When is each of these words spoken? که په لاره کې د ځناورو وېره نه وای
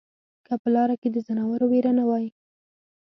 که 0.45 0.53
په 0.61 0.67
لاره 0.75 0.95
کې 1.01 1.09
د 1.11 1.17
ځناورو 1.27 1.65
وېره 1.71 1.91
نه 1.99 2.03
وای 2.09 2.25